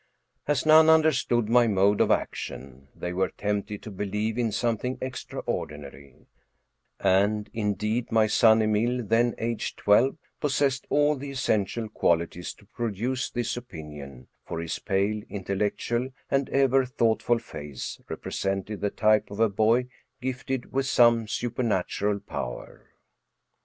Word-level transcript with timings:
As 0.47 0.65
none 0.65 0.89
understood 0.89 1.47
my 1.47 1.67
mode 1.67 2.01
of 2.01 2.09
action, 2.09 2.87
they 2.95 3.13
were 3.13 3.29
tempted 3.29 3.83
to 3.83 3.91
believe 3.91 4.35
in 4.35 4.51
something 4.51 4.97
extraordinary, 4.99 6.25
and, 6.99 7.47
indeed, 7.53 8.11
my 8.11 8.25
son 8.25 8.63
Emile, 8.63 9.03
then 9.05 9.35
aged 9.37 9.77
twelve, 9.77 10.17
possessed 10.39 10.87
all 10.89 11.15
the 11.15 11.29
essential 11.29 11.87
qualities 11.87 12.55
to 12.55 12.65
produce 12.65 13.29
this 13.29 13.55
opinion, 13.55 14.27
for 14.43 14.59
his 14.59 14.79
pale, 14.79 15.21
intellectual, 15.29 16.09
and 16.31 16.49
ever 16.49 16.83
thoughtful 16.83 17.37
face 17.37 18.01
represented 18.09 18.81
the 18.81 18.89
type 18.89 19.29
of 19.29 19.39
a 19.39 19.49
boy 19.49 19.85
gifted 20.19 20.73
with 20.73 20.87
some 20.87 21.27
supernatural 21.27 22.19
power. 22.19 22.87